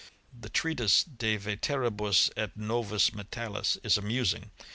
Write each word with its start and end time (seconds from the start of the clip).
The 0.33 0.49
treatise 0.49 1.03
De 1.03 1.37
veteribus 1.37 2.31
et 2.35 2.57
novis 2.57 3.11
Metallis 3.11 3.77
is 3.83 3.99
amusing. 3.99 4.49